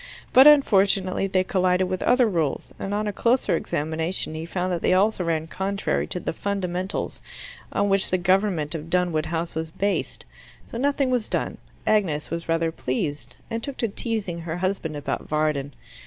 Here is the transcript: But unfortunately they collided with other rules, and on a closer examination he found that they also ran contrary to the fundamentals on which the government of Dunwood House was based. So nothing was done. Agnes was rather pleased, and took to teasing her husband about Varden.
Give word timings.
But 0.33 0.47
unfortunately 0.47 1.27
they 1.27 1.43
collided 1.43 1.87
with 1.87 2.01
other 2.01 2.25
rules, 2.27 2.73
and 2.79 2.91
on 2.91 3.05
a 3.05 3.13
closer 3.13 3.55
examination 3.55 4.33
he 4.33 4.47
found 4.47 4.73
that 4.73 4.81
they 4.81 4.95
also 4.95 5.23
ran 5.23 5.45
contrary 5.45 6.07
to 6.07 6.19
the 6.19 6.33
fundamentals 6.33 7.21
on 7.71 7.87
which 7.87 8.09
the 8.09 8.17
government 8.17 8.73
of 8.73 8.89
Dunwood 8.89 9.27
House 9.27 9.53
was 9.53 9.69
based. 9.69 10.25
So 10.71 10.79
nothing 10.79 11.11
was 11.11 11.27
done. 11.29 11.59
Agnes 11.85 12.31
was 12.31 12.49
rather 12.49 12.71
pleased, 12.71 13.35
and 13.51 13.61
took 13.61 13.77
to 13.77 13.87
teasing 13.87 14.39
her 14.39 14.57
husband 14.57 14.97
about 14.97 15.29
Varden. 15.29 15.71